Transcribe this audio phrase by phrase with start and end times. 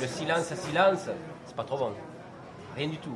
[0.00, 1.08] Le silence, silence,
[1.46, 1.92] c'est pas trop bon.
[2.76, 3.14] Rien du tout.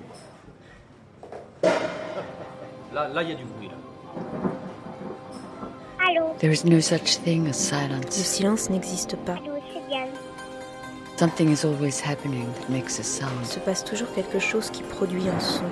[2.93, 3.69] Là, là, il y a du bruit.
[3.69, 3.75] Là.
[6.07, 6.35] Allô?
[6.39, 8.15] There is no such thing as Le silence.
[8.15, 9.35] silence n'existe pas.
[9.35, 9.55] Allô.
[11.17, 13.44] Something is always happening that makes a Il sound.
[13.46, 15.64] se passe toujours quelque chose qui produit un son.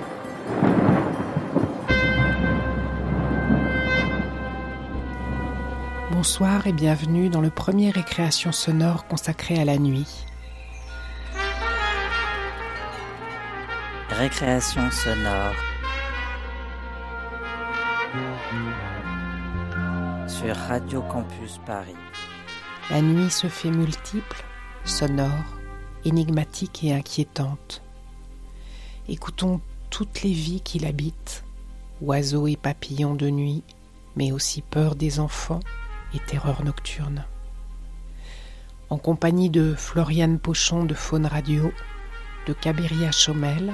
[6.11, 10.25] Bonsoir et bienvenue dans le premier récréation sonore consacré à la nuit.
[14.23, 15.53] Récréation sonore.
[20.29, 21.97] Sur Radio Campus Paris.
[22.89, 24.45] La nuit se fait multiple,
[24.85, 25.57] sonore,
[26.05, 27.81] énigmatique et inquiétante.
[29.09, 29.59] Écoutons
[29.89, 31.43] toutes les vies qui l'habitent,
[31.99, 33.63] oiseaux et papillons de nuit,
[34.15, 35.59] mais aussi peur des enfants
[36.13, 37.25] et terreur nocturne.
[38.89, 41.73] En compagnie de Floriane Pochon de Faune Radio,
[42.47, 43.73] de Cabiria Chomel,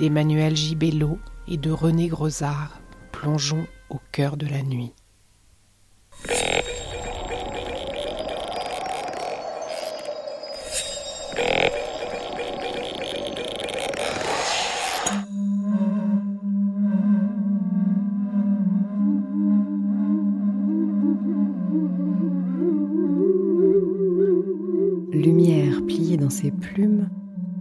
[0.00, 2.80] d'Emmanuel Gibello et de René Grosard,
[3.12, 4.94] plongeons au cœur de la nuit.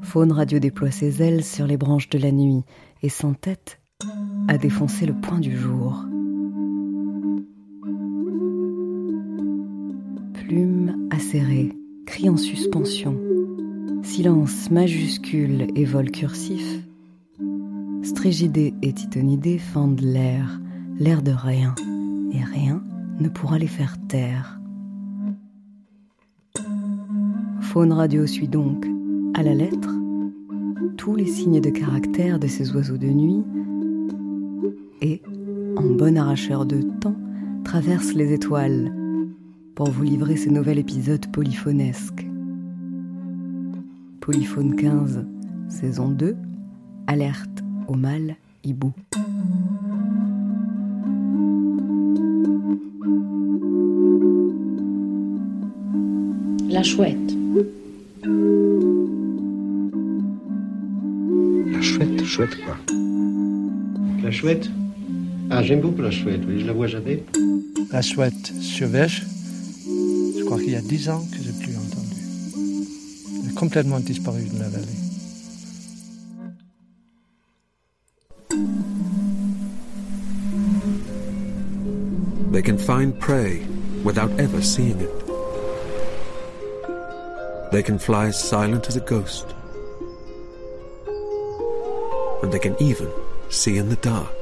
[0.09, 2.63] Faune Radio déploie ses ailes sur les branches de la nuit
[3.03, 3.79] et s'entête
[4.47, 6.03] à défoncer le point du jour.
[10.33, 13.19] Plumes acérées, cris en suspension,
[14.01, 16.79] silence majuscule et vol cursif,
[18.01, 20.59] Strégidés et Titonidés fendent l'air,
[20.97, 21.75] l'air de rien,
[22.31, 22.81] et rien
[23.19, 24.59] ne pourra les faire taire.
[27.61, 28.87] Faune Radio suit donc,
[29.35, 29.98] à la lettre,
[30.99, 33.41] tous les signes de caractère de ces oiseaux de nuit
[35.01, 35.21] et,
[35.77, 37.15] en bon arracheur de temps,
[37.63, 38.93] traverse les étoiles
[39.75, 42.27] pour vous livrer ce nouvel épisode polyphonesque.
[44.19, 45.25] Polyphone 15,
[45.69, 46.35] saison 2,
[47.07, 48.35] alerte au mal
[48.65, 48.91] hibou.
[56.69, 57.37] La chouette.
[62.39, 62.77] Chouette, quoi
[64.23, 64.69] La chouette
[65.49, 67.23] Ah, j'aime beaucoup la chouette, oui, je la vois jamais.
[67.91, 69.25] La chouette sauvage,
[69.85, 73.43] je crois qu'il y a dix ans que je n'ai plus entendu.
[73.43, 74.85] Elle est complètement disparue de la vallée.
[82.53, 83.61] They can find prey
[84.03, 85.09] without ever seeing it.
[87.71, 89.58] They can fly silent as a ghost.
[92.41, 93.11] And they can even
[93.49, 94.33] see in the dark.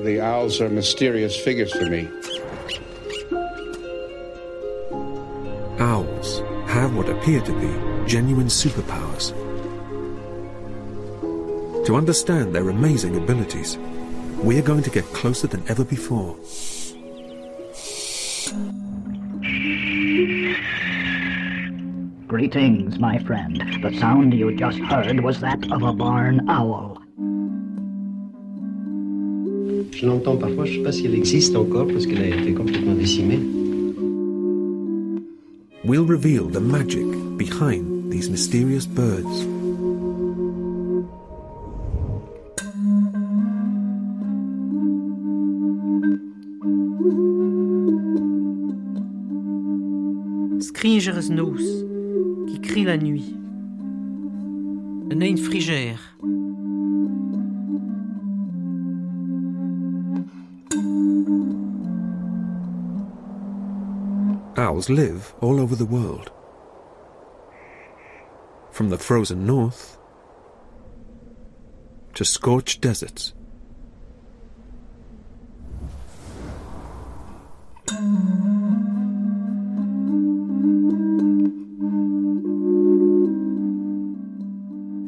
[0.00, 2.08] The owls are mysterious figures for me.
[5.78, 9.32] Owls have what appear to be genuine superpowers.
[11.86, 13.76] To understand their amazing abilities,
[14.38, 16.36] we are going to get closer than ever before.
[22.32, 23.62] Greetings, my friend.
[23.82, 26.96] The sound you just heard was that of a barn owl.
[29.92, 32.54] Je l'entends parfois, je ne sais pas si elle existe encore parce qu'elle a été
[32.54, 33.38] complètement décimée.
[35.84, 37.04] We'll reveal the magic
[37.36, 39.46] behind these mysterious birds.
[50.62, 51.81] Skringersnoes, qui
[52.72, 53.34] crie la nuit.
[55.08, 55.98] Een een frigère.
[64.54, 66.32] Owls live all over the world.
[68.70, 69.98] From the frozen north
[72.14, 73.34] to scorched deserts.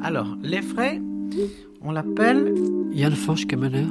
[0.07, 1.01] Alors, l'effraie,
[1.81, 2.53] on l'appelle
[2.93, 3.87] Jan Forskemener.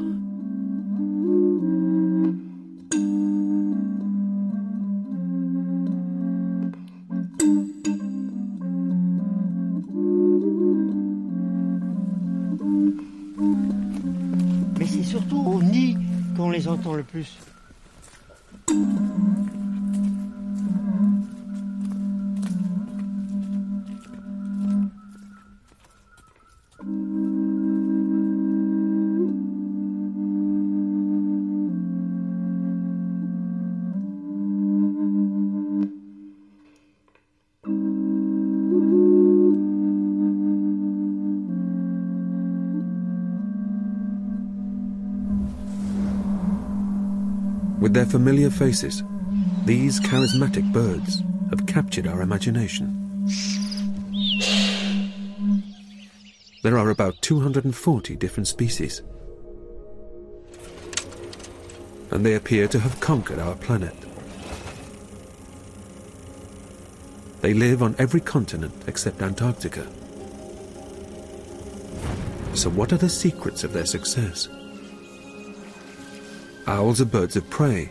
[14.79, 15.97] Mais c'est surtout au nid
[16.37, 17.37] qu'on les entend le plus.
[47.95, 49.05] Their familiar faces,
[49.67, 52.91] these charismatic birds have captured our imagination.
[56.65, 59.03] There are about 240 different species.
[62.11, 63.95] And they appear to have conquered our planet.
[67.43, 69.87] They live on every continent except Antarctica.
[72.55, 74.49] So, what are the secrets of their success?
[76.67, 77.91] Owls are birds of prey.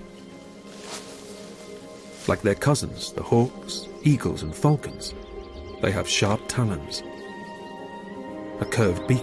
[2.27, 5.13] Like their cousins, the hawks, eagles, and falcons,
[5.83, 7.03] they have sharp talons,
[8.59, 9.21] a curved beak,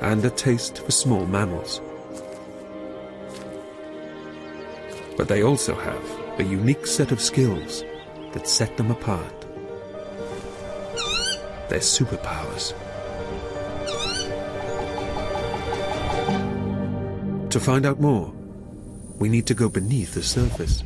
[0.00, 1.80] and a taste for small mammals.
[5.16, 7.84] But they also have a unique set of skills
[8.32, 9.40] that set them apart.
[11.68, 12.74] Their superpowers.
[17.50, 18.30] To find out more,
[19.18, 20.84] we need to go beneath the surface.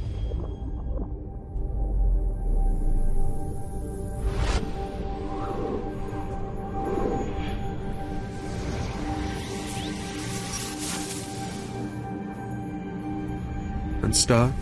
[14.05, 14.55] And start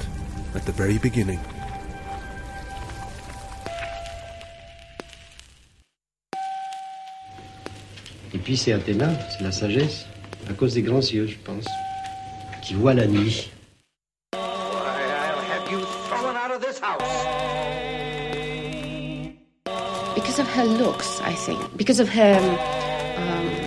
[0.54, 1.38] at the very beginning.
[8.32, 10.06] Et puis c'est Athéna, c'est la sagesse,
[10.48, 11.66] à cause des grands yeux, je pense,
[12.70, 13.50] qui voient la nuit.
[20.14, 21.58] Because of her looks, I think.
[21.76, 22.38] Because of her.
[23.16, 23.59] Um,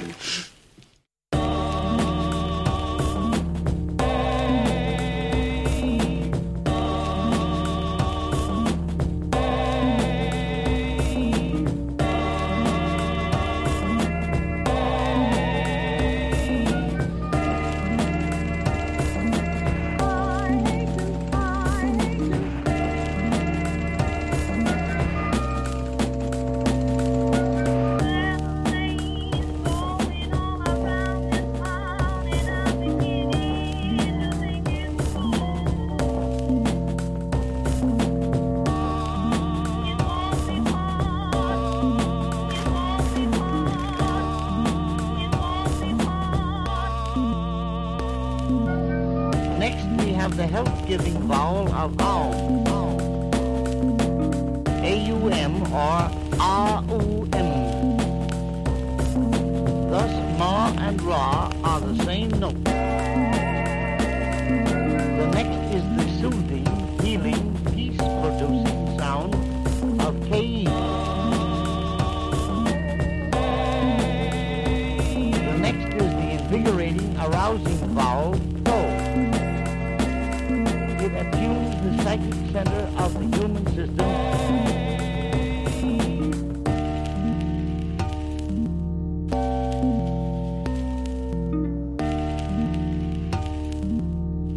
[82.13, 83.97] psychic center of the human system.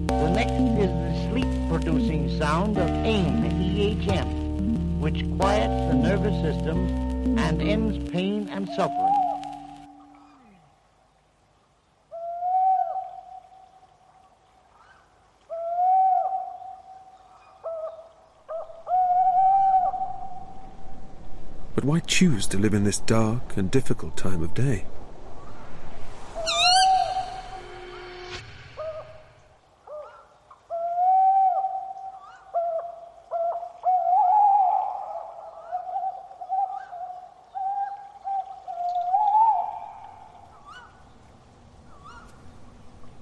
[0.09, 7.62] The next is the sleep-producing sound of aim, E-H-M, which quiets the nervous system and
[7.62, 9.25] ends pain and suffering.
[21.87, 24.85] Why choose to live in this dark and difficult time of day?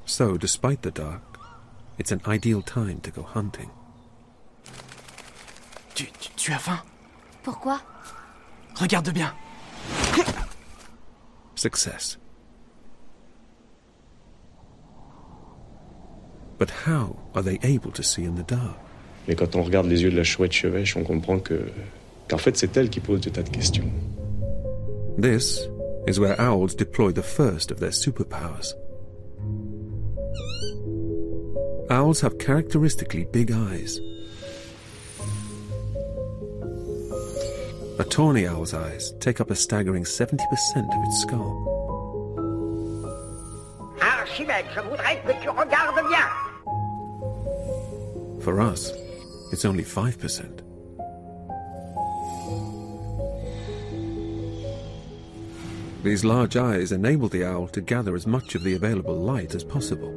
[0.06, 1.40] So, despite the dark,
[1.98, 3.70] it's an ideal time to go hunting.
[5.94, 6.78] Tu, tu, tu as faim
[7.42, 7.78] Pourquoi
[8.76, 9.30] Regarde bien.
[11.54, 12.18] Success.
[16.58, 18.76] But how are they able to see in the dark?
[19.26, 21.70] Mais quand on regarde les yeux de la chouette chevêche, on comprend que
[22.28, 23.90] qu'en fait c'est elle qui pose des tas de questions.
[25.18, 25.68] This
[26.06, 28.74] is where owls deploy the first of their superpowers.
[31.90, 34.00] Owls have characteristically big eyes.
[37.96, 41.70] A tawny owl's eyes take up a staggering 70% of its skull.
[44.00, 46.28] Archimède, je voudrais que tu regardes bien.
[48.42, 48.92] For us,
[49.52, 50.60] it's only 5%.
[56.02, 59.62] These large eyes enable the owl to gather as much of the available light as
[59.62, 60.12] possible.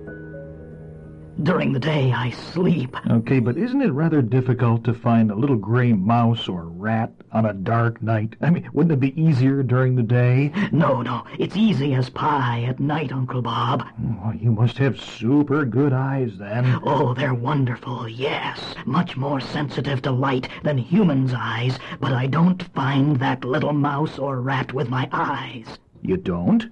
[1.48, 2.98] During the day, I sleep.
[3.10, 7.46] Okay, but isn't it rather difficult to find a little gray mouse or rat on
[7.46, 8.36] a dark night?
[8.42, 10.52] I mean, wouldn't it be easier during the day?
[10.74, 13.86] No, no, it's easy as pie at night, Uncle Bob.
[14.26, 16.82] Oh, you must have super good eyes then.
[16.84, 18.76] Oh, they're wonderful, yes.
[18.86, 24.20] Much more sensitive to light than humans' eyes, but I don't find that little mouse
[24.20, 25.80] or rat with my eyes.
[26.02, 26.66] You don't?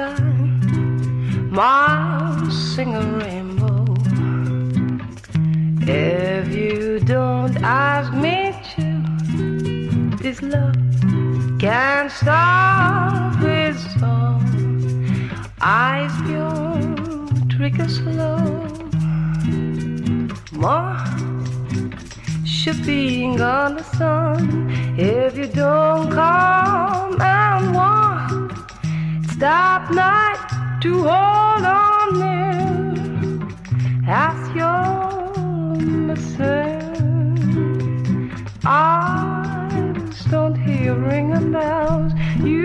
[0.00, 0.22] Sky,
[1.50, 3.84] my single rainbow.
[5.82, 8.86] If you don't ask me to,
[10.22, 10.76] this love
[11.58, 14.40] can't stop its song.
[15.60, 16.80] Eyes pure,
[17.54, 18.38] trigger slow.
[20.52, 20.96] More
[22.44, 27.99] should be gone the sun if you don't come and walk.
[29.40, 30.36] Stop not
[30.82, 33.48] to hold on near.
[34.06, 37.00] Ask your missing.
[38.66, 42.12] Eyes don't hear ringing bells.
[42.44, 42.59] You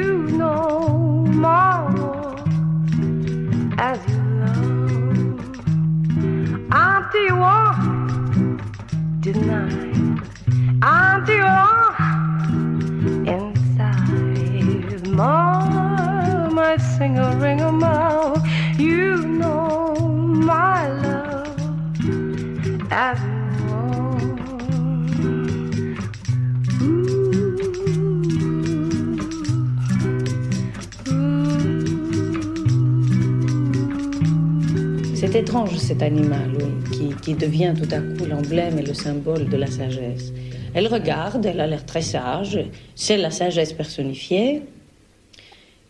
[35.45, 36.57] étrange cet animal
[36.91, 40.33] qui, qui devient tout à coup l'emblème et le symbole de la sagesse.
[40.73, 42.57] Elle regarde, elle a l'air très sage,
[42.95, 44.63] c'est la sagesse personnifiée.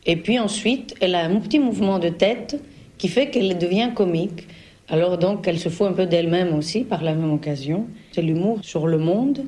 [0.06, 2.62] Et puis ensuite, elle a un petit mouvement de tête
[2.98, 4.46] qui fait qu'elle devient comique.
[4.90, 7.88] Alors donc, elle se fout un peu d'elle-même aussi par la même occasion.
[8.12, 9.46] C'est l'humour sur le monde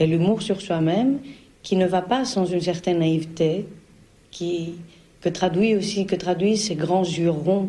[0.00, 1.20] et l'humour sur soi-même
[1.62, 3.66] qui ne va pas sans une certaine naïveté,
[4.32, 4.74] qui
[5.20, 7.68] que traduit aussi que traduisent ces grands yeux ronds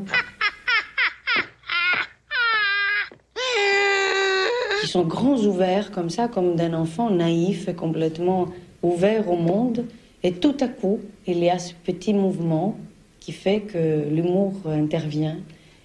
[4.92, 8.50] sont grands ouverts comme ça, comme d'un enfant naïf et complètement
[8.84, 9.86] ouvert au monde.
[10.24, 12.78] Et tout à coup, il y a ce petit mouvement
[13.20, 15.38] qui fait que l'humour intervient.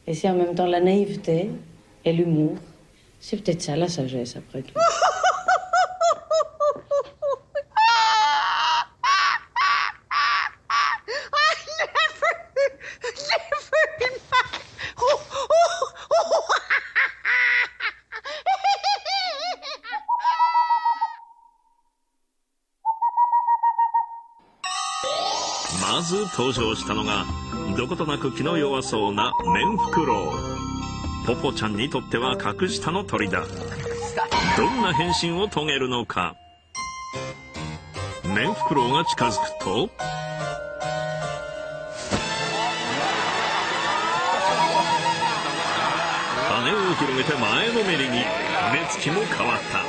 [0.07, 1.51] Et c'est en même temps la naïveté
[2.05, 2.57] et l'humour.
[3.21, 4.75] C'est peut-être ça la sagesse après tout.
[25.89, 27.25] まず登場したのが
[27.77, 30.33] どことなく気の弱そうなメンフクロ
[31.25, 33.47] ウポポちゃんにとっては格下の鳥だ。
[34.57, 36.35] どんな変身を遂げるのか。
[38.35, 39.89] メンフクロウが近づくと
[46.49, 48.25] 羽を広げて前のめりに。
[48.73, 49.85] 目つきも変わった。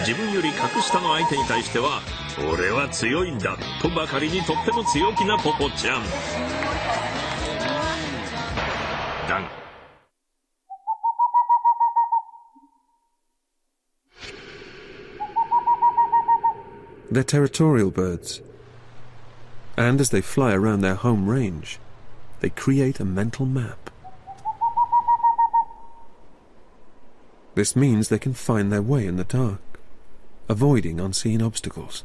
[0.00, 2.02] 自分より格下の相手に対しては
[2.51, 6.03] 俺は強いんだとばかりにとっても強気なポポちゃん
[9.27, 9.57] だが
[17.09, 18.41] They're territorial birds.
[19.77, 21.79] And as they fly around their home range,
[22.41, 23.89] they create a mental map.
[27.55, 29.61] This means they can find their way in the dark,
[30.49, 32.03] avoiding unseen obstacles.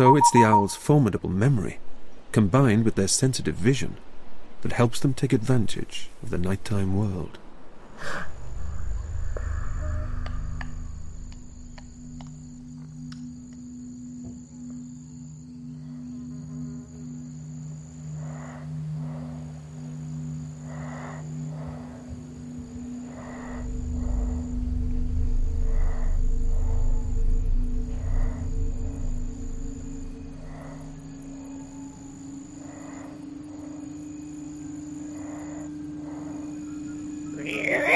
[0.00, 1.78] So it's the owl's formidable memory,
[2.32, 3.98] combined with their sensitive vision,
[4.62, 7.36] that helps them take advantage of the nighttime world.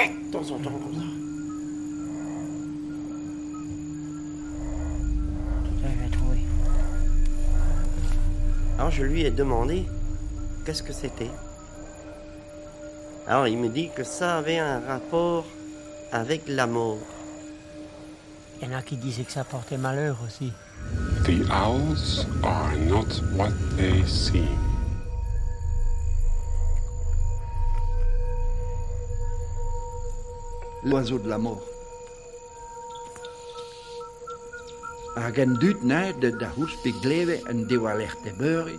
[0.09, 1.25] De temps en temps, comme ça.
[8.77, 9.87] Alors je lui ai demandé
[10.67, 11.31] qu'est-ce que c'était.
[13.27, 15.47] Alors il me dit que ça avait un rapport
[16.13, 16.99] avec la mort.
[18.61, 20.53] Il y en a qui disaient que ça portait malheur aussi.
[21.25, 24.74] The owls are not what they seem.
[30.85, 31.63] L'oiseau de la mort.
[35.17, 38.77] Hagen duut na de da hoes begleve en de walerte beuri.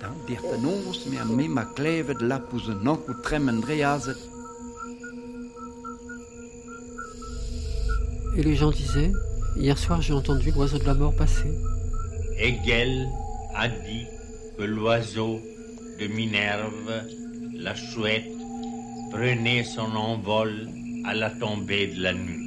[0.00, 3.14] Dan dirt en ons me me ma kleve de la pouze nok ou
[3.60, 4.16] dreazet.
[8.36, 9.12] Et les gens disaient
[9.56, 11.52] Hier soir, j'ai entendu l'oiseau de la mort passer.
[12.38, 13.08] Hegel
[13.54, 14.06] a dit
[14.56, 15.40] que l'oiseau
[15.98, 17.04] de Minerve,
[17.52, 18.30] la chouette,
[19.10, 20.68] prenait son envol
[21.04, 22.46] à la tombée de la nuit.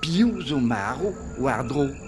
[0.00, 1.14] Piuso maro.
[1.38, 2.05] Il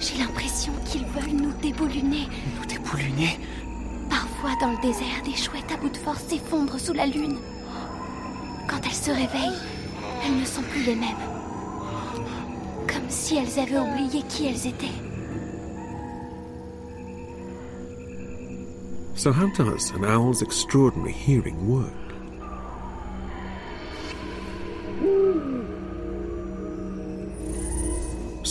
[0.00, 2.28] J'ai l'impression qu'ils veulent nous débouliner.
[2.58, 3.38] Nous débouliner
[4.10, 7.38] Parfois, dans le désert, des chouettes à bout de force s'effondrent sous la lune.
[8.68, 9.60] Quand elles se réveillent,
[10.24, 11.24] elles ne sont plus les mêmes.
[12.86, 14.86] Comme si elles avaient oublié qui elles étaient.
[19.16, 22.03] So, how does an owl's extraordinary hearing work?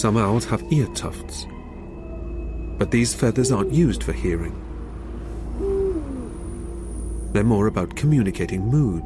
[0.03, 1.47] Some owls have ear tufts,
[2.77, 4.51] but these feathers aren't used for hearing.
[7.31, 9.01] They're more about communicating mood.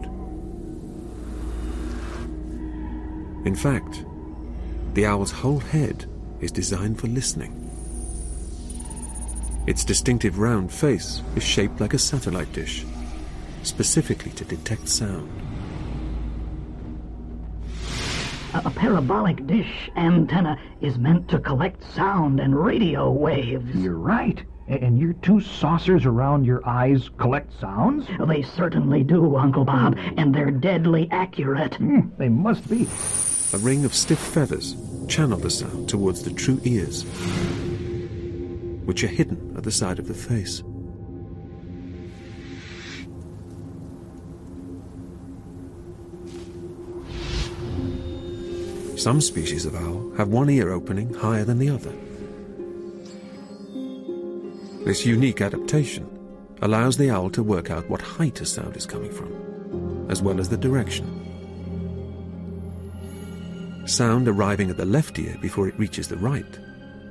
[3.46, 4.06] In fact,
[4.96, 6.08] the owl's whole head
[6.42, 7.54] is designed for listening.
[9.68, 12.88] Its distinctive round face is shaped like a satellite dish,
[13.62, 15.47] specifically to detect sound.
[18.58, 23.76] A, a parabolic dish antenna is meant to collect sound and radio waves.
[23.76, 24.43] You're right.
[24.67, 28.08] And your two saucers around your eyes collect sounds?
[28.28, 31.76] They certainly do, Uncle Bob, and they're deadly accurate.
[31.76, 32.88] Hmm, they must be.
[33.54, 34.76] A ring of stiff feathers
[35.08, 37.04] channel the sound towards the true ears,
[38.86, 40.63] which are hidden at the side of the face.
[48.98, 51.94] Some species of owl have one ear opening higher than the other.
[54.86, 56.10] This unique adaptation
[56.64, 60.40] allows the owl to work out what height a sound is coming from, as well
[60.40, 61.06] as the direction.
[63.86, 66.60] Sound arriving at the left ear before it reaches the right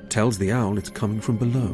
[0.09, 1.70] tells the owl it's coming from below.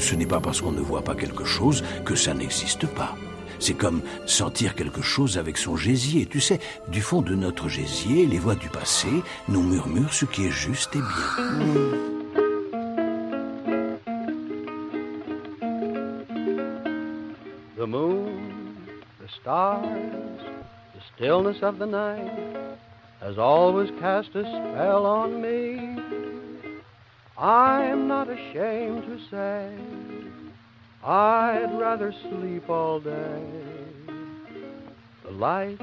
[0.00, 3.16] Ce n'est pas parce qu'on ne voit pas quelque chose que ça n'existe pas.
[3.58, 6.26] C'est comme sentir quelque chose avec son gésier.
[6.26, 9.08] Tu sais, du fond de notre gésier, les voix du passé
[9.48, 12.16] nous murmurent ce qui est juste et bien.
[17.76, 18.74] The moon,
[19.20, 19.82] the stars,
[20.94, 22.32] the stillness of the night
[23.20, 26.00] has always cast a spell on me.
[27.38, 29.70] I am not ashamed to say
[31.06, 33.44] I'd rather sleep all day.
[35.24, 35.78] The lights,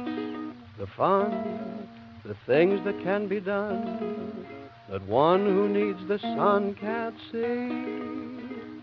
[0.78, 1.88] the fun,
[2.26, 4.46] the things that can be done
[4.90, 8.80] that one who needs the sun can't see.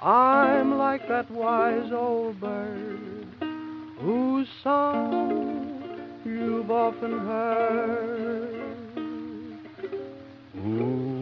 [0.00, 3.26] I'm like that wise old bird
[3.98, 5.82] whose song
[6.24, 8.60] you've often heard.
[10.56, 11.19] Ooh,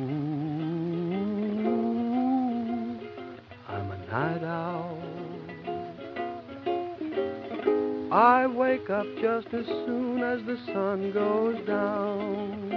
[8.19, 12.73] I wake up just as soon as the sun goes down.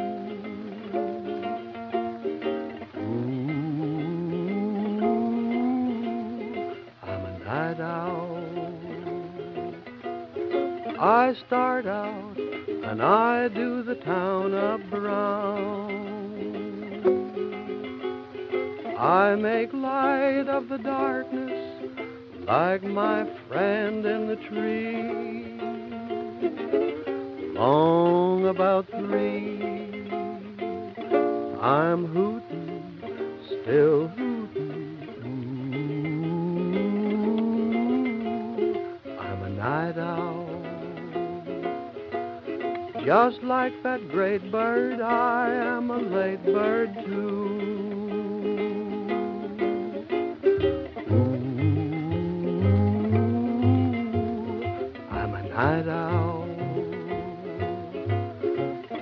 [2.95, 3.55] Ooh,
[7.01, 8.43] I'm a night owl.
[10.99, 15.89] I start out and I do the town up brown.
[18.95, 22.10] I make light of the darkness
[22.51, 25.57] like my friend in the tree.
[27.53, 29.61] Long about three,
[31.61, 32.83] I'm hooting,
[33.45, 34.97] still hooting.
[39.17, 40.49] I'm a night owl.
[43.05, 47.50] Just like that great bird, I am a late bird too.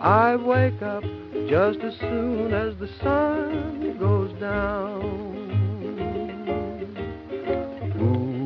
[0.01, 1.03] I wake up
[1.49, 5.01] just as soon as the sun goes down.
[7.99, 8.39] Ooh,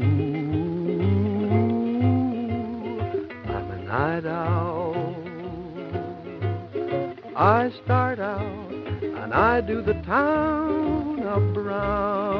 [3.51, 5.15] I'm a night owl.
[7.35, 12.33] I start out and I do the town up brown.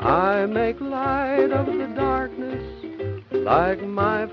[0.00, 2.62] I make light of the darkness
[3.32, 4.26] like my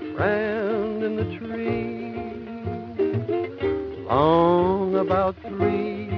[5.10, 6.08] about three,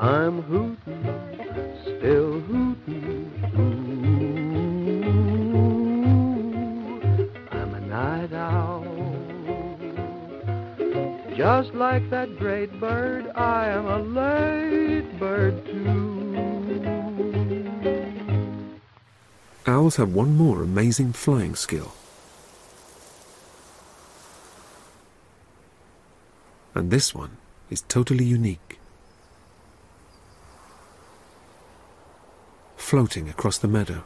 [0.00, 1.04] I'm hooting,
[1.82, 3.30] still hooting.
[7.50, 8.86] I'm a night owl.
[11.36, 16.24] Just like that great bird, I am a late bird too.
[19.66, 21.92] Owls have one more amazing flying skill.
[26.74, 27.36] And this one
[27.70, 28.78] is totally unique.
[32.76, 34.04] Floating across the meadow,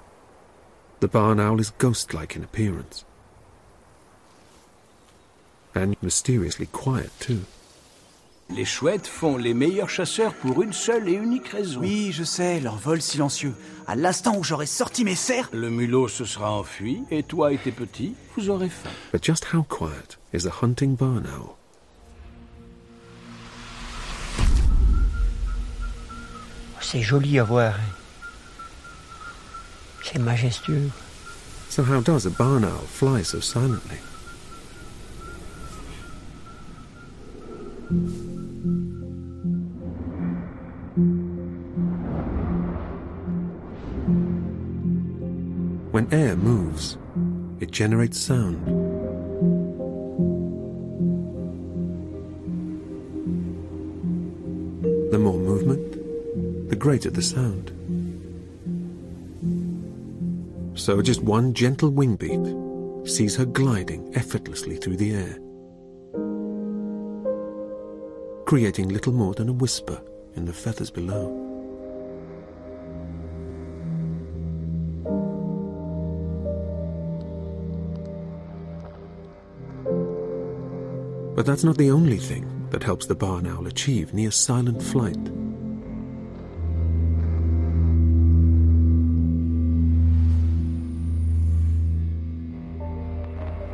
[1.00, 3.04] the barn owl is ghost like in appearance.
[5.74, 7.40] And mysteriously quiet too.
[8.50, 11.80] Les chouettes font les meilleurs chasseurs pour une seule et unique raison.
[11.80, 13.54] Oui, je sais, leur vol silencieux.
[13.86, 17.58] À l'instant où j'aurai sorti mes serres, Le mulot se sera enfui et toi et
[17.58, 18.88] tes petits, vous aurez faim.
[19.12, 21.57] But just how quiet is a hunting barn owl?
[26.90, 27.74] C'est joli à voir.
[30.02, 30.90] C'est majestueux.
[31.68, 33.98] So how does a barn owl fly so silently?
[45.92, 46.96] When air moves,
[47.60, 48.77] it generates sound.
[56.78, 57.72] Greater the sound.
[60.78, 65.38] So just one gentle wing beat sees her gliding effortlessly through the air,
[68.46, 70.00] creating little more than a whisper
[70.36, 71.44] in the feathers below.
[81.34, 85.37] But that's not the only thing that helps the barn owl achieve near silent flight.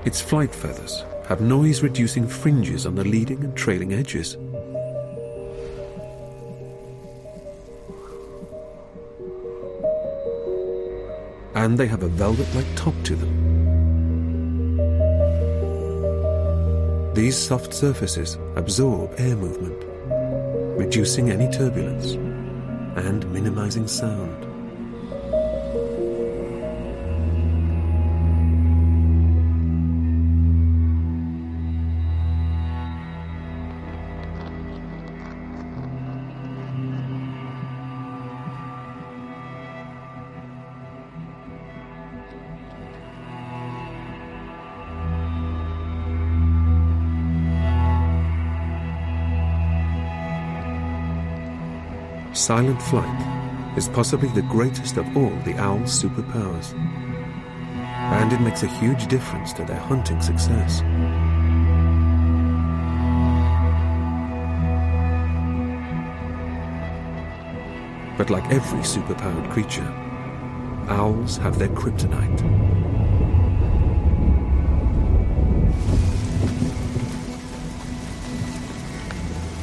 [0.05, 4.37] Its flight feathers have noise reducing fringes on the leading and trailing edges.
[11.55, 13.33] and they have a velvet-like top to them.
[17.15, 19.83] These soft surfaces absorb air movement,
[20.77, 22.15] reducing any turbulence
[22.97, 24.44] and minimizing sound.
[52.45, 56.75] Silent flight is possibly the greatest of all the owl's superpowers.
[56.75, 60.83] And it makes a huge difference to their hunting success.
[68.19, 69.91] But like every superpowered creature,
[70.91, 72.43] owls have their kryptonite.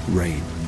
[0.07, 0.60] Rain.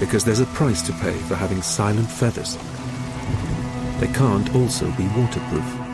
[0.00, 2.56] Because there's a price to pay for having silent feathers.
[4.00, 5.89] They can't also be waterproof.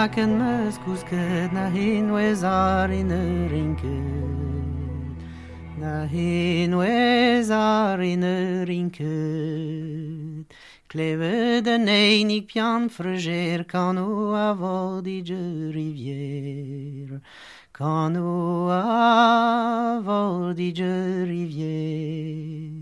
[0.00, 3.10] Nose staken muskusket na hin wezar in
[3.50, 3.90] rinket.
[5.78, 8.22] Na hin wezar in
[8.66, 10.46] rinket.
[10.88, 17.20] Kleve de einig pian freger kan o avo di rivière.
[17.72, 22.80] Kan o avo di rivière.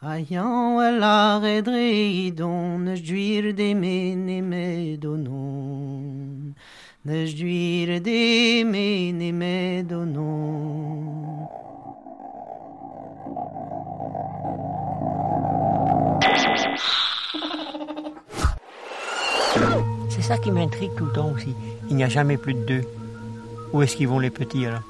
[0.00, 6.02] Ayant el arredre don ne juir de me me donon.
[6.02, 6.07] Ne
[20.10, 21.54] C'est ça qui m'intrigue tout le temps aussi.
[21.88, 22.84] Il n'y a jamais plus de deux.
[23.72, 24.82] Où est-ce qu'ils vont les petits alors?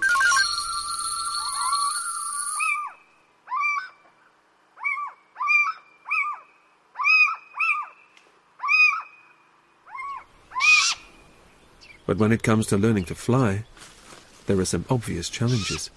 [12.09, 13.65] But when it comes to learning to fly,
[14.47, 15.91] there are some obvious challenges.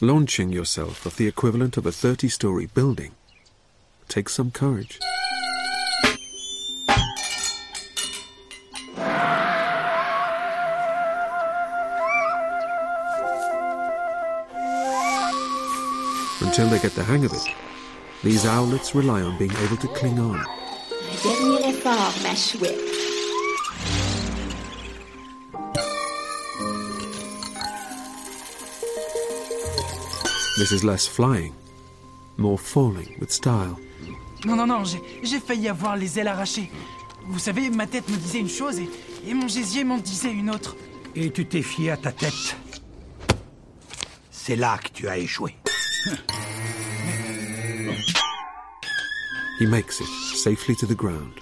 [0.00, 3.10] Launching yourself off the equivalent of a 30 story building
[4.06, 5.00] takes some courage.
[16.58, 17.54] Until they get the hang of it,
[18.24, 20.38] these owlets rely on being able to cling on.
[20.38, 22.78] Un dernier effort, ma chouette.
[30.56, 31.52] This is less flying,
[32.38, 33.78] more falling with style.
[34.46, 36.70] Non, non, non, j'ai j'ai failli avoir les ailes arrachées.
[37.26, 38.88] Vous savez, ma tête me disait une chose et,
[39.26, 40.74] et mon gésier m'en disait une autre.
[41.14, 42.56] Et tu t'es fié à ta tête.
[44.30, 45.54] C'est là que tu as échoué.
[49.58, 51.32] He makes it safely to the ground.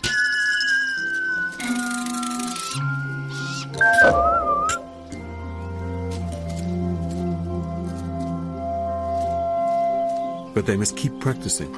[10.54, 11.74] But they must keep practicing.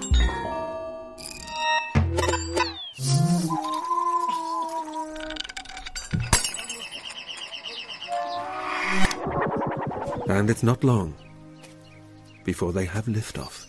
[10.28, 11.14] And it's not long
[12.44, 13.65] before they have liftoff.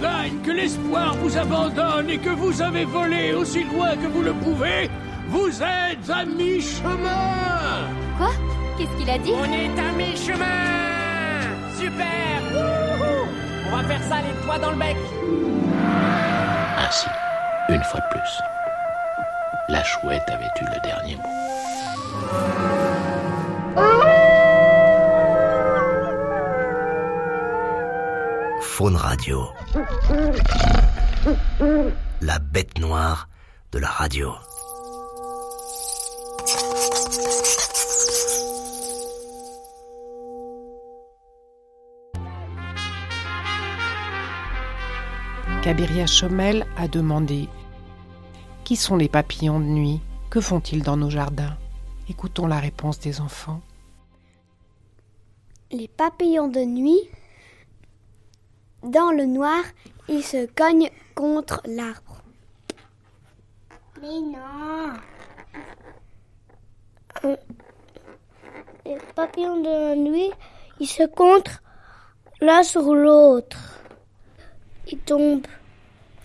[0.00, 4.32] Montagne, que l'espoir vous abandonne et que vous avez volé aussi loin que vous le
[4.32, 4.90] pouvez,
[5.28, 7.88] vous êtes à mi-chemin.
[8.18, 8.30] Quoi?
[8.76, 9.32] Qu'est-ce qu'il a dit?
[9.34, 11.44] On est à mi-chemin.
[11.78, 12.42] Super.
[12.52, 13.28] Wouhou.
[13.68, 14.96] On va faire ça les doigts dans le bec.
[16.78, 17.08] Ainsi,
[17.68, 18.42] une fois de plus,
[19.68, 21.22] la chouette avait eu le dernier mot.
[28.80, 29.44] Faune Radio.
[32.22, 33.28] La bête noire
[33.72, 34.32] de la radio.
[45.62, 47.50] Cabiria Chomel a demandé
[48.64, 50.00] Qui sont les papillons de nuit?
[50.30, 51.58] Que font-ils dans nos jardins?
[52.08, 53.60] Écoutons la réponse des enfants.
[55.70, 57.10] Les papillons de nuit,
[58.82, 59.62] dans le noir,
[60.08, 62.22] ils se cognent contre l'arbre.
[64.00, 64.92] Mais non.
[67.24, 67.36] Euh,
[68.86, 70.30] Les papillons de la nuit,
[70.80, 71.60] ils se contre
[72.40, 73.58] l'un sur l'autre.
[74.86, 75.46] Ils tombent.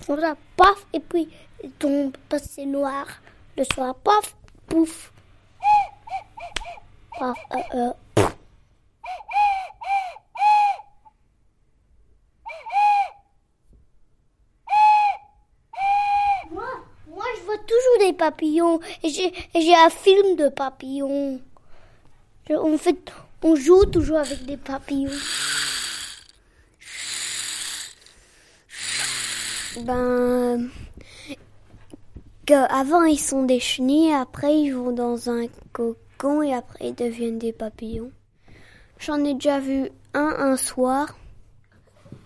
[0.01, 1.27] Font ça, paf, et puis
[1.63, 3.05] ils tombent parce que c'est noir.
[3.57, 4.35] Le soir, paf,
[4.67, 5.11] pouf.
[7.19, 7.93] Paf, euh, euh.
[16.51, 16.63] Moi,
[17.07, 17.43] moi, je
[18.05, 21.39] des papillons j'ai un film de papillons.
[22.49, 22.97] On fait,
[23.43, 25.09] on joue toujours avec des papillons.
[29.81, 30.69] Ben,
[32.45, 36.95] que avant ils sont des chenilles, après ils vont dans un cocon et après ils
[36.95, 38.11] deviennent des papillons.
[38.99, 41.17] J'en ai déjà vu un un soir.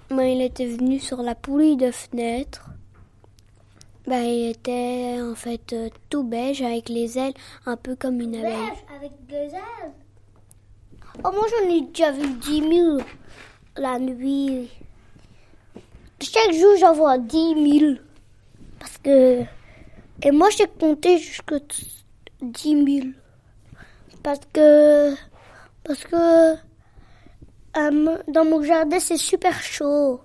[0.10, 2.70] Ben, il était venu sur la poulie de fenêtre.
[4.10, 7.36] Ben, il était en fait euh, tout beige avec les ailes
[7.67, 8.72] un peu comme une abeille.
[8.98, 9.93] avec deux ailes
[11.24, 12.98] Oh, moi j'en ai déjà vu 10 000
[13.78, 14.67] la nuit.
[16.19, 17.93] Chaque jour j'en vois 10 000.
[18.80, 19.43] Parce que.
[20.24, 21.60] Et moi j'ai compté jusqu'à
[22.41, 23.08] 10 000.
[24.24, 25.13] Parce que.
[25.84, 26.54] Parce que.
[26.56, 30.19] euh, dans mon jardin c'est super chaud.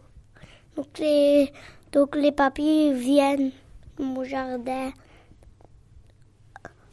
[0.74, 1.52] Donc les,
[1.92, 3.52] donc les papiers viennent
[3.98, 4.92] mon jardin.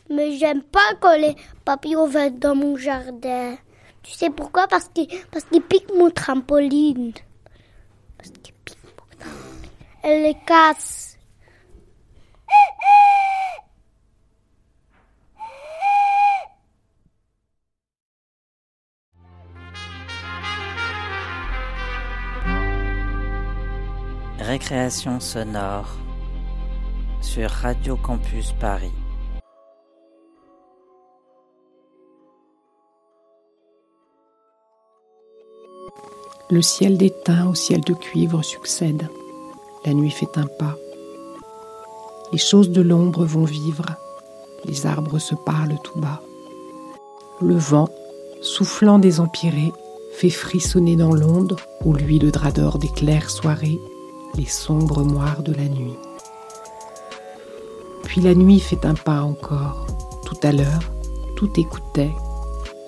[0.10, 3.56] Mais j'aime pas quand les papillons viennent dans mon jardin.
[4.04, 4.68] Tu sais pourquoi?
[4.68, 7.14] Parce qu'ils parce qu'ils piquent mon trampoline.
[8.18, 9.70] Parce qu'ils piquent mon trampoline.
[10.04, 11.18] Elle les casse.
[24.40, 26.01] Récréation sonore
[27.22, 28.92] sur Radio Campus Paris.
[36.50, 39.08] Le ciel d'étain au ciel de cuivre succède.
[39.86, 40.76] La nuit fait un pas.
[42.32, 43.86] Les choses de l'ombre vont vivre.
[44.66, 46.22] Les arbres se parlent tout bas.
[47.40, 47.90] Le vent,
[48.42, 49.72] soufflant des empyrées,
[50.14, 51.56] fait frissonner dans l'onde,
[51.86, 53.80] où lui le drap d'or des claires soirées,
[54.36, 55.98] les sombres moires de la nuit.
[58.12, 59.88] Puis la nuit fait un pas encore.
[60.26, 60.82] Tout à l'heure,
[61.38, 62.12] tout écoutait.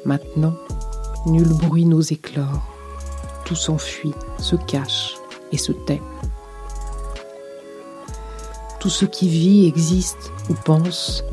[0.03, 0.53] Maintenant,
[1.25, 2.59] nul bruit n'ose éclore.
[3.45, 5.15] Tout s'enfuit, se cache
[5.53, 6.01] et se tait.
[8.81, 11.23] Tout ce qui vit, existe ou pense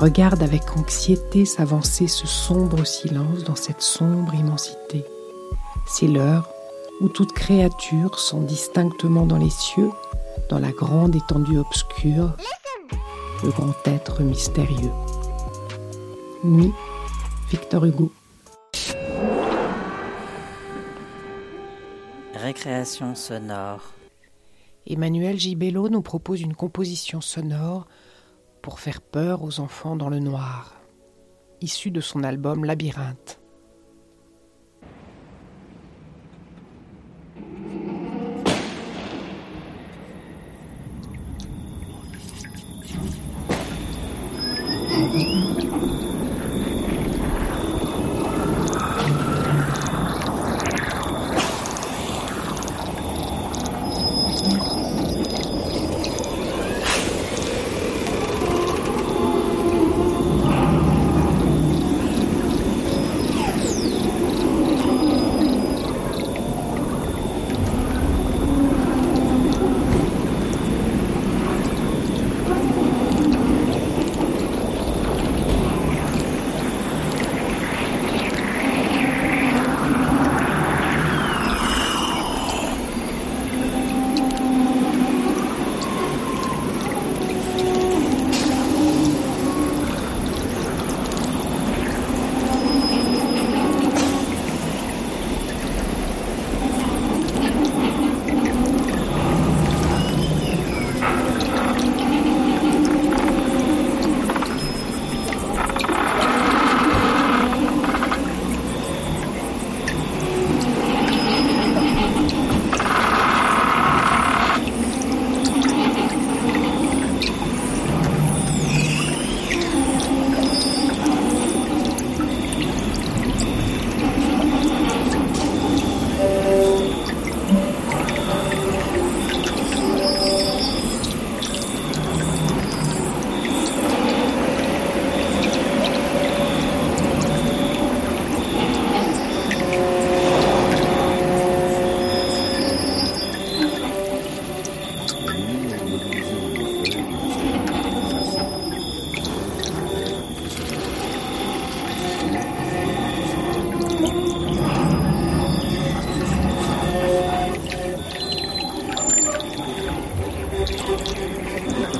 [0.00, 5.04] regarde avec anxiété s'avancer ce sombre silence dans cette sombre immensité.
[5.86, 6.48] C'est l'heure
[7.00, 9.90] où toute créature sent distinctement dans les cieux,
[10.50, 12.32] dans la grande étendue obscure,
[13.42, 14.92] le grand être mystérieux.
[16.44, 16.72] Nuit,
[17.50, 18.12] Victor Hugo.
[22.34, 23.92] Récréation sonore.
[24.86, 27.86] Emmanuel Gibello nous propose une composition sonore
[28.62, 30.74] pour faire peur aux enfants dans le noir,
[31.60, 33.40] issue de son album Labyrinthe.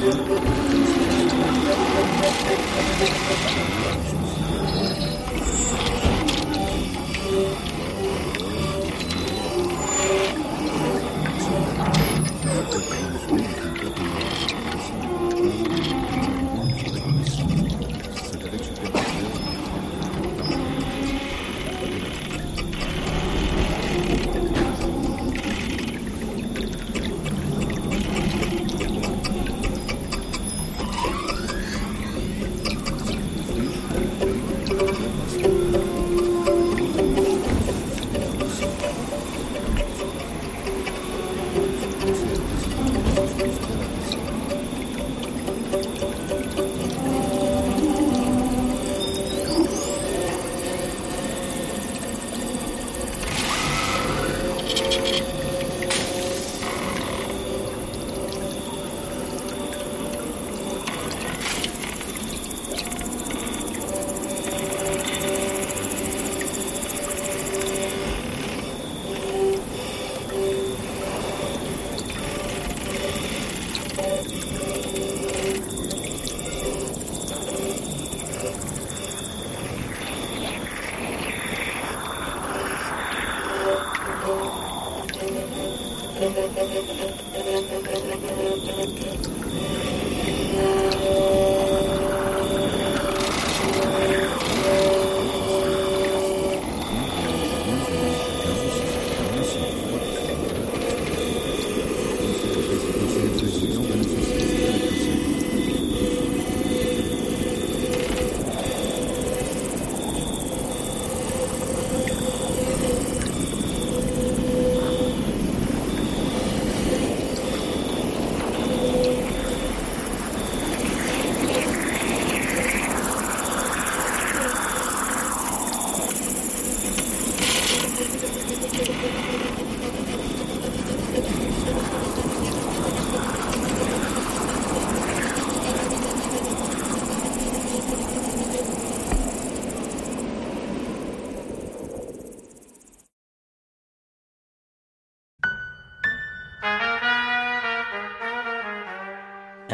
[0.07, 0.31] Thank
[3.41, 3.46] you.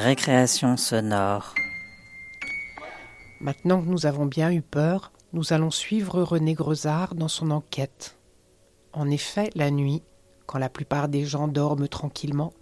[0.04, 1.54] Récréation sonore.
[3.40, 8.18] Maintenant que nous avons bien eu peur, nous allons suivre René Grezard dans son enquête.
[8.92, 10.02] En effet, la nuit,
[10.46, 12.52] quand la plupart des gens dorment tranquillement,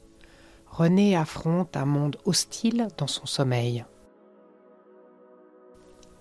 [0.66, 3.86] René affronte un monde hostile dans son sommeil.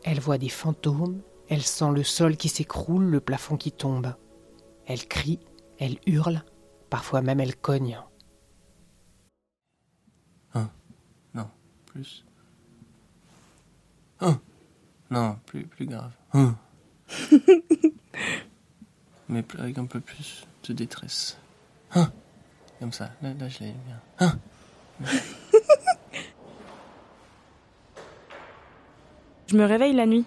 [0.05, 4.15] Elle voit des fantômes, elle sent le sol qui s'écroule, le plafond qui tombe.
[4.86, 5.41] Elle crie,
[5.80, 6.45] elle hurle,
[6.89, 7.99] parfois même elle cogne.
[12.00, 12.24] Plus.
[14.22, 14.39] Un.
[15.12, 16.14] Non, plus, plus grave.
[16.32, 16.56] Un.
[19.28, 21.38] Mais avec un peu plus de détresse.
[21.93, 22.10] Un.
[22.80, 23.10] Comme ça.
[23.22, 24.39] Là, là je l'ai bien.
[29.47, 30.24] Je me réveille la nuit.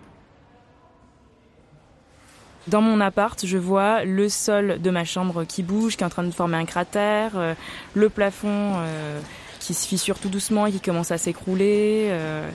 [2.66, 6.10] Dans mon appart, je vois le sol de ma chambre qui bouge, qui est en
[6.10, 7.54] train de former un cratère, euh,
[7.94, 9.20] le plafond euh,
[9.62, 12.08] qui se fissure tout doucement et qui commence à s'écrouler.
[12.10, 12.48] euh,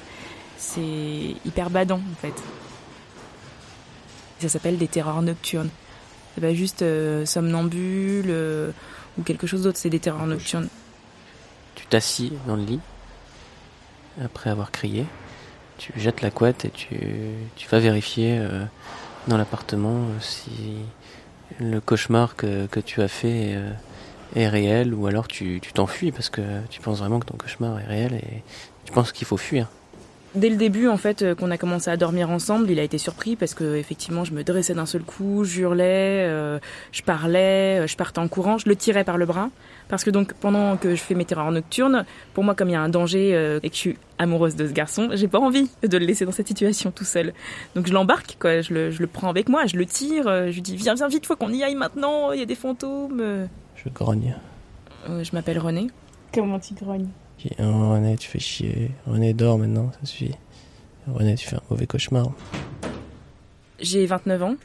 [0.58, 2.34] c'est hyper badant en fait.
[4.40, 5.70] Ça s'appelle des terreurs nocturnes.
[6.36, 8.72] C'est pas juste euh, somnambule euh,
[9.18, 10.68] ou quelque chose d'autre, c'est des terreurs nocturnes.
[11.76, 12.80] Tu t'assis dans le lit.
[14.24, 15.06] Après avoir crié.
[15.78, 16.98] Tu jettes la couette et tu,
[17.56, 18.66] tu vas vérifier euh,
[19.28, 20.52] dans l'appartement si
[21.60, 23.56] le cauchemar que, que tu as fait
[24.38, 27.86] est réel ou alors tu t'enfuis parce que tu penses vraiment que ton cauchemar est
[27.86, 28.44] réel et
[28.86, 29.68] tu penses qu'il faut fuir.
[30.36, 32.98] Dès le début, en fait, euh, qu'on a commencé à dormir ensemble, il a été
[32.98, 36.60] surpris parce que effectivement, je me dressais d'un seul coup, j'hurlais, euh,
[36.92, 39.50] je parlais, euh, je partais en courant, je le tirais par le bras
[39.88, 42.76] parce que donc pendant que je fais mes terreurs nocturnes, pour moi, comme il y
[42.76, 45.72] a un danger euh, et que je suis amoureuse de ce garçon, j'ai pas envie
[45.82, 47.34] de le laisser dans cette situation tout seul.
[47.74, 50.54] Donc je l'embarque, quoi, je le, je le prends avec moi, je le tire, je
[50.54, 53.48] lui dis viens, viens vite, faut qu'on y aille maintenant, il y a des fantômes.
[53.88, 54.36] Je grogne.
[55.10, 55.88] Euh, je m'appelle René.
[56.34, 57.08] Comment tu grognes?
[57.60, 58.92] Oh, René, tu fais chier.
[59.06, 60.36] René, dors maintenant, ça suffit.
[61.08, 62.32] René, tu fais un mauvais cauchemar.
[63.80, 64.56] J'ai 29 ans,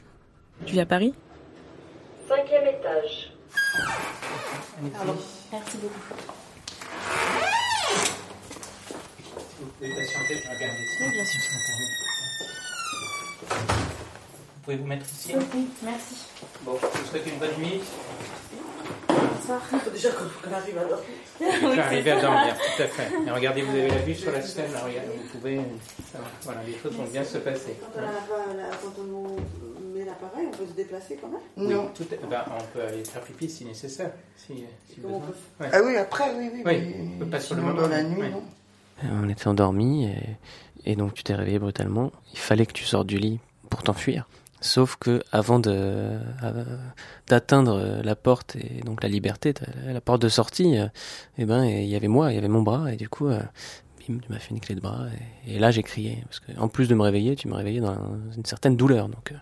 [0.65, 1.13] je vis à Paris.
[2.27, 3.31] Cinquième étage.
[4.81, 5.93] Merci beaucoup.
[9.59, 11.05] Vous pouvez patienter, je.
[11.05, 11.39] Oui, bien sûr.
[14.65, 16.15] Vous pouvez vous mettre ici Oui, merci.
[16.63, 17.81] Bon, je vous souhaite une bonne nuit.
[19.45, 19.61] soir.
[19.73, 21.05] Il faut déjà qu'on arrive à dormir.
[21.41, 21.45] Il
[21.75, 23.09] faut arriver à dormir, tout à fait.
[23.27, 25.59] Et regardez, vous avez la vue sur la scène, là, regardez, vous pouvez...
[26.43, 27.75] voilà, les choses vont bien se passer.
[27.81, 31.41] Quand on, a pas la- quand on met l'appareil, on peut se déplacer quand même
[31.57, 34.11] Oui, tout est- ben, on peut aller faire pipi si nécessaire.
[34.37, 35.17] Si, si besoin.
[35.17, 35.69] on peut- Ouais.
[35.73, 37.81] Ah oui, après, oui, oui, Oui, mais pas sur le moment.
[37.81, 38.29] dans la nuit, oui.
[38.29, 38.43] non.
[39.11, 42.13] On était endormis et, et donc tu t'es réveillé brutalement.
[42.31, 43.39] Il fallait que tu sortes du lit
[43.69, 44.25] pour t'enfuir.
[44.63, 46.19] Sauf que avant de euh,
[47.27, 49.53] d'atteindre la porte et donc la liberté,
[49.85, 50.87] la, porte de sortie, euh,
[51.37, 53.41] eh ben il y avait moi, il y avait mon bras et du coup, euh,
[54.07, 55.07] bim, tu m'as fait une clé de bras
[55.45, 57.97] et, là j'ai crié parce que en plus de me réveiller, tu me réveillais dans
[58.37, 59.09] une certaine douleur.
[59.09, 59.35] Donc euh,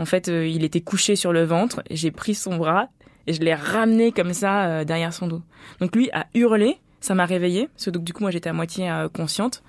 [0.00, 2.88] En fait, euh, il était couché sur le ventre, j'ai pris son bras
[3.28, 5.42] et je l'ai ramené comme ça euh, derrière son dos.
[5.80, 8.52] Donc lui a hurlé, ça m'a réveillée, parce que donc du coup moi j'étais à
[8.52, 9.62] moitié euh, consciente.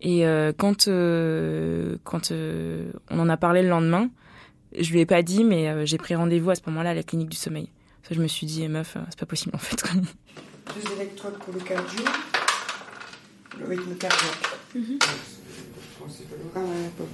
[0.00, 4.10] Et euh, quand euh, quand euh, on en a parlé le lendemain,
[4.78, 7.02] je lui ai pas dit, mais euh, j'ai pris rendez-vous à ce moment-là à la
[7.02, 7.68] clinique du sommeil.
[8.04, 9.82] Ça, je me suis dit, eh, meuf, euh, c'est pas possible en fait.
[9.94, 12.04] Deux électrodes pour le cardio,
[13.58, 14.58] le rythme cardiaque.
[14.74, 14.98] Mhm.
[16.10, 16.60] C'est pas-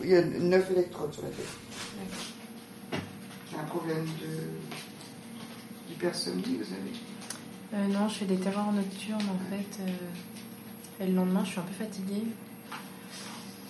[0.03, 1.47] Il y a neuf électrodes sur la tête.
[3.51, 6.93] J'ai un problème de d'hypersomnie, vous avez
[7.75, 9.81] Euh, non, je fais des terreurs nocturnes en fait.
[9.83, 12.23] euh, et le lendemain, je suis un peu fatiguée.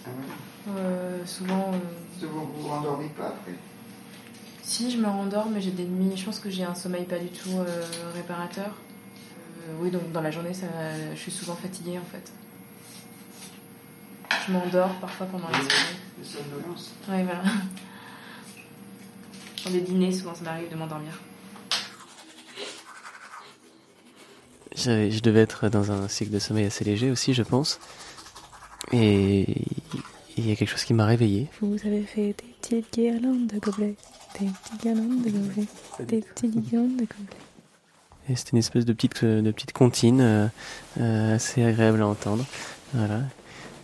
[0.06, 0.72] Ah ouais.
[0.76, 1.72] Euh, souvent.
[1.72, 3.52] euh, Vous vous rendormez pas après
[4.62, 6.16] Si, je me rendors, mais j'ai des nuits.
[6.16, 7.84] Je pense que j'ai un sommeil pas du tout euh,
[8.14, 8.66] réparateur.
[8.68, 10.66] Euh, oui, donc dans la journée, ça,
[11.14, 12.32] je suis souvent fatiguée en fait.
[14.46, 15.96] Je m'endors parfois pendant la soirée.
[16.18, 16.92] Les somnolences.
[17.08, 17.42] Oui, voilà.
[19.64, 21.12] Dans des dîners, souvent, ça m'arrive de m'endormir.
[24.76, 27.78] je devais être dans un cycle de sommeil assez léger aussi, je pense.
[28.92, 29.46] Et
[30.36, 31.48] il y a quelque chose qui m'a réveillé.
[31.60, 33.96] Vous avez fait des petites guirlandes de gobelets,
[34.40, 35.66] des petites guirlandes de gobelets,
[36.00, 37.44] des petites guirlandes de gobelets.
[38.28, 40.46] Et c'était une espèce de petite, euh, de petite comptine euh,
[40.98, 42.44] euh, assez agréable à entendre.
[42.94, 43.20] Voilà.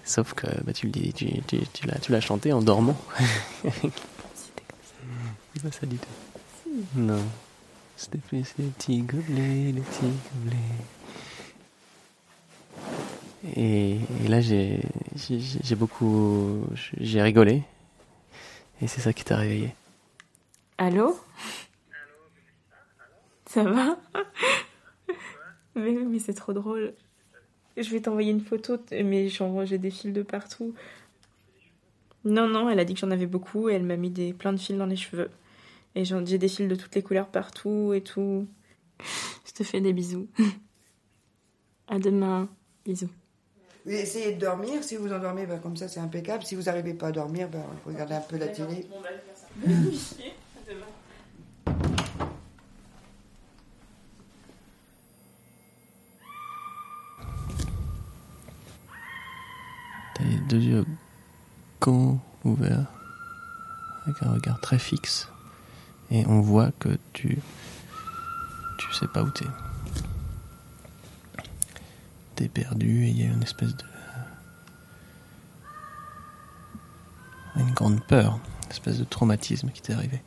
[0.05, 2.97] Sauf que bah, tu le dis, tu, tu, tu l'as, tu l'as chanté en dormant.
[3.63, 6.71] C'est pas ça du tout.
[6.95, 7.23] Non.
[7.97, 10.57] C'était plus les petits gobelets, les petits gobelets.
[13.57, 14.81] Et, et là, j'ai,
[15.77, 16.65] beaucoup,
[16.99, 17.63] j'ai rigolé.
[18.83, 19.75] Et c'est ça qui t'a réveillé.
[20.79, 21.19] Allô?
[23.47, 23.99] Ça va?
[25.75, 26.95] Mais oui, mais c'est trop drôle.
[27.77, 30.75] Je vais t'envoyer une photo, mais j'ai des fils de partout.
[32.25, 34.53] Non, non, elle a dit que j'en avais beaucoup et elle m'a mis des, plein
[34.53, 35.31] de fils dans les cheveux.
[35.95, 38.47] Et j'ai des fils de toutes les couleurs partout et tout.
[39.47, 40.29] Je te fais des bisous.
[41.89, 42.49] À demain.
[42.85, 43.11] Bisous.
[43.87, 44.85] Essayez de dormir.
[44.85, 46.45] Si vous endormez, ben, comme ça, c'est impeccable.
[46.45, 48.87] Si vous n'arrivez pas à dormir, ben, regardez un peu la télé.
[60.15, 60.85] T'as les deux yeux
[61.81, 62.87] grands ouverts,
[64.05, 65.29] avec un regard très fixe,
[66.11, 67.39] et on voit que tu,
[68.79, 69.47] tu sais pas où t'es.
[72.49, 73.85] Perdu et il y a une espèce de,
[77.57, 80.23] une grande peur, une espèce de traumatisme qui t'est arrivé.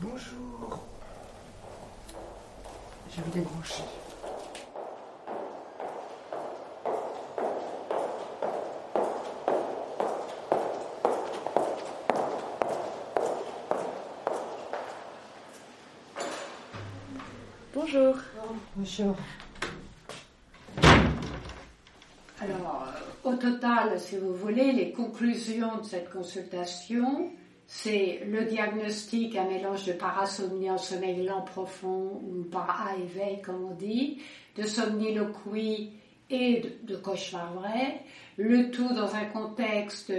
[0.00, 0.84] Bonjour.
[3.10, 3.84] Je vais débrancher.
[17.74, 18.16] Bonjour.
[18.76, 19.16] Bonjour.
[22.40, 24.32] Alors, euh, au total, si vous
[25.12, 27.30] conclusions de cette consultation,
[27.66, 33.42] c'est le diagnostic, un mélange de parasomnie en sommeil lent profond ou par à éveil,
[33.42, 34.22] comme on dit,
[34.56, 35.90] de somniloquie
[36.30, 38.00] et de, cauchemar vrai,
[38.38, 40.10] le tout dans un contexte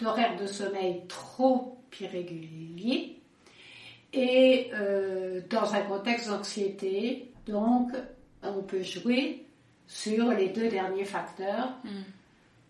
[0.00, 3.16] d'horaire de sommeil trop irrégulier
[4.12, 7.30] et euh, dans un contexte d'anxiété.
[7.46, 7.92] Donc,
[8.42, 9.44] on peut jouer
[9.86, 11.78] sur les deux derniers facteurs,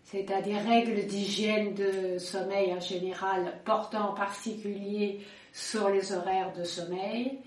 [0.05, 5.19] c'est-à-dire règles d'hygiène de sommeil en général, portant en particulier
[5.51, 7.39] sur les horaires de sommeil.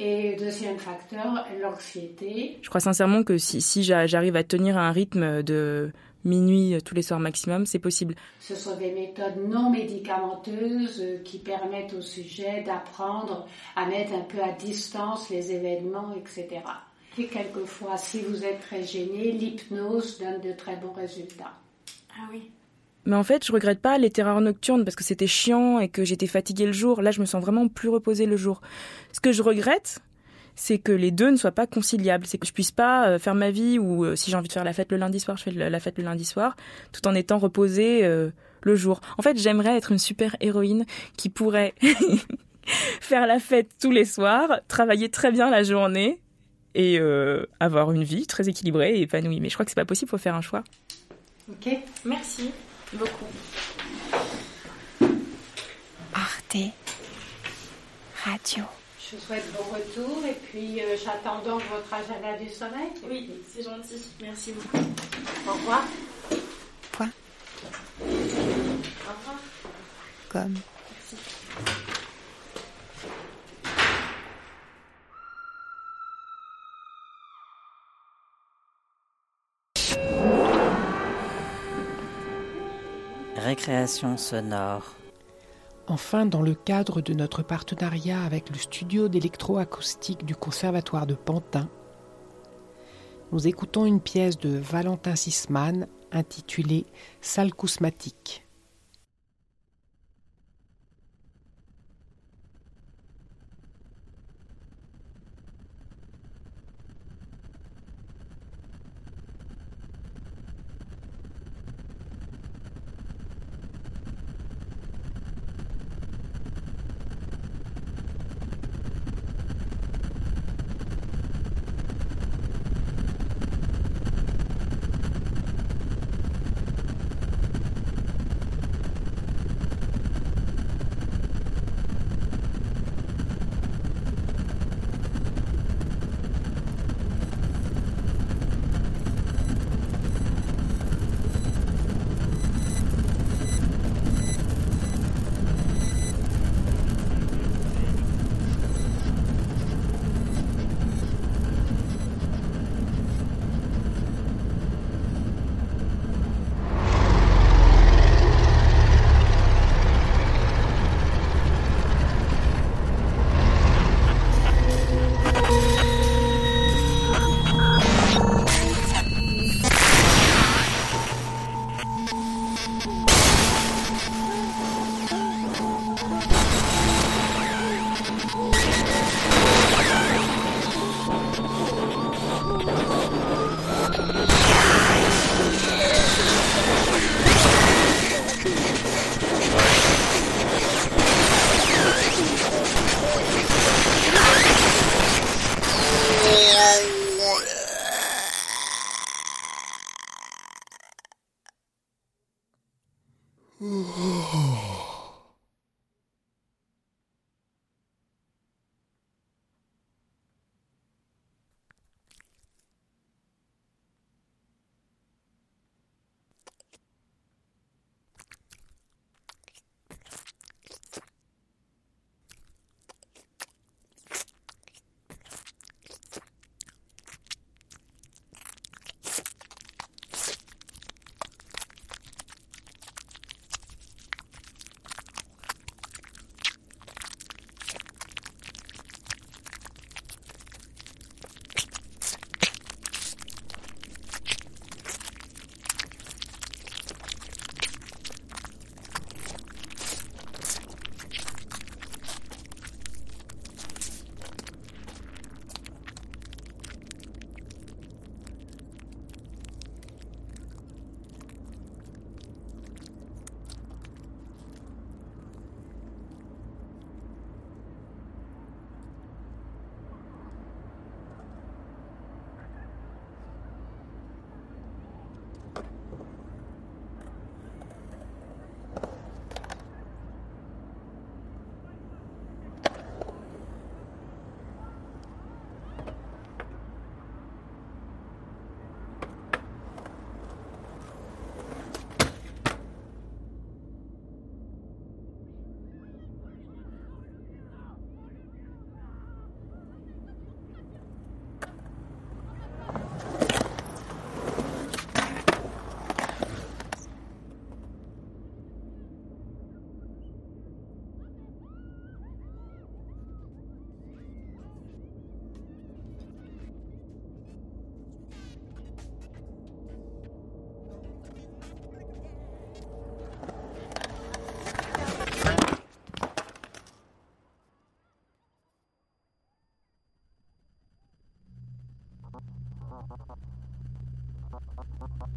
[0.00, 2.58] Et deuxième facteur, l'anxiété.
[2.62, 5.90] Je crois sincèrement que si, si j'a- j'arrive à tenir un rythme de
[6.24, 8.14] minuit tous les soirs maximum, c'est possible.
[8.38, 13.46] Ce sont des méthodes non médicamenteuses euh, qui permettent au sujet d'apprendre
[13.76, 16.60] à mettre un peu à distance les événements, etc.
[17.18, 21.54] Et quelquefois, si vous êtes très gêné, l'hypnose donne de très bons résultats.
[22.18, 22.28] Ah.
[23.04, 26.04] Mais en fait, je regrette pas les terreurs nocturnes parce que c'était chiant et que
[26.04, 27.00] j'étais fatiguée le jour.
[27.00, 28.60] Là, je me sens vraiment plus reposée le jour.
[29.12, 30.00] Ce que je regrette,
[30.56, 32.26] c'est que les deux ne soient pas conciliables.
[32.26, 34.52] C'est que je puisse pas euh, faire ma vie ou euh, si j'ai envie de
[34.52, 36.56] faire la fête le lundi soir, je fais la fête le lundi soir,
[36.92, 39.00] tout en étant reposée euh, le jour.
[39.16, 40.84] En fait, j'aimerais être une super héroïne
[41.16, 41.74] qui pourrait
[43.00, 46.20] faire la fête tous les soirs, travailler très bien la journée
[46.74, 47.00] et
[47.58, 49.40] avoir une vie très équilibrée et épanouie.
[49.40, 50.62] Mais je crois que c'est pas possible, faut faire un choix.
[51.50, 51.68] Ok
[52.04, 52.50] Merci
[52.92, 53.26] beaucoup.
[56.14, 56.56] Arte
[58.24, 58.64] Radio.
[59.00, 62.90] Je vous souhaite bon retour et puis euh, j'attends donc votre agenda du sommeil.
[63.08, 64.02] Oui, c'est gentil.
[64.20, 64.84] Merci beaucoup.
[65.48, 65.84] Au revoir.
[66.92, 67.10] Point.
[68.00, 69.38] Au revoir.
[70.28, 70.54] Comme.
[83.48, 84.94] Récréation sonore.
[85.86, 91.70] Enfin, dans le cadre de notre partenariat avec le studio d'électroacoustique du Conservatoire de Pantin,
[93.32, 96.84] nous écoutons une pièce de Valentin Sisman intitulée
[97.22, 98.46] Salle cousmatique.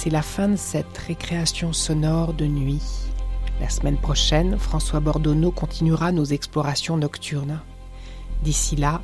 [0.08, 2.80] C'est la fin de cette récréation sonore de nuit.
[3.60, 7.60] La semaine prochaine, François Bordonneau continuera nos explorations nocturnes.
[8.42, 9.02] D'ici là,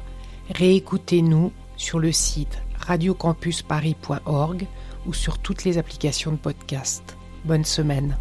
[0.55, 4.67] réécoutez-nous sur le site radiocampusparis.org
[5.05, 7.19] ou sur toutes les applications de podcast.
[7.45, 8.17] Bonne semaine.